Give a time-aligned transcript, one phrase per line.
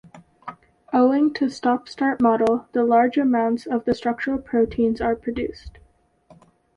[0.91, 5.77] Owing to stop-start model, the large amounts of the structural proteins are produced.